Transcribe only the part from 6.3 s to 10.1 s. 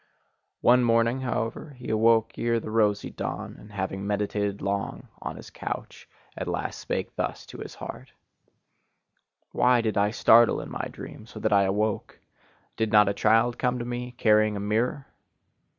at last spake thus to his heart: Why did I